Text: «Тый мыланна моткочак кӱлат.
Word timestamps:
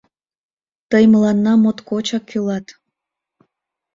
«Тый 0.89 1.03
мыланна 1.11 1.53
моткочак 1.63 2.23
кӱлат. 2.29 2.65